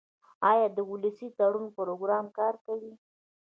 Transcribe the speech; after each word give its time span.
آیا 0.51 0.65
د 0.77 0.79
ولسي 0.91 1.27
تړون 1.37 1.67
پروګرام 1.77 2.25
کار 2.37 2.55
کوي؟ 2.65 2.93